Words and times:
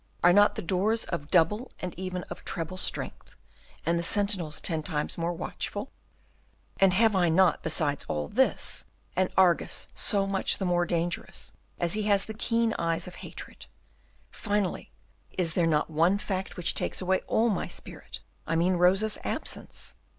Are 0.23 0.33
not 0.33 0.55
the 0.55 0.63
doors 0.63 1.05
of 1.05 1.29
double 1.29 1.71
and 1.79 1.93
even 1.95 2.23
of 2.23 2.43
treble 2.43 2.77
strength, 2.77 3.35
and 3.85 3.99
the 3.99 4.03
sentinels 4.03 4.59
ten 4.59 4.81
times 4.81 5.15
more 5.15 5.31
watchful? 5.31 5.91
And 6.79 6.91
have 6.95 7.13
not 7.13 7.57
I, 7.57 7.61
besides 7.61 8.03
all 8.07 8.27
this, 8.27 8.85
an 9.15 9.29
Argus 9.37 9.89
so 9.93 10.25
much 10.25 10.57
the 10.57 10.65
more 10.65 10.87
dangerous 10.87 11.53
as 11.79 11.93
he 11.93 12.01
has 12.09 12.25
the 12.25 12.33
keen 12.33 12.73
eyes 12.79 13.05
of 13.05 13.13
hatred? 13.21 13.67
Finally, 14.31 14.91
is 15.37 15.53
there 15.53 15.67
not 15.67 15.91
one 15.91 16.17
fact 16.17 16.57
which 16.57 16.73
takes 16.73 16.99
away 16.99 17.19
all 17.27 17.51
my 17.51 17.67
spirit, 17.67 18.21
I 18.47 18.55
mean 18.55 18.77
Rosa's 18.77 19.19
absence? 19.23 19.93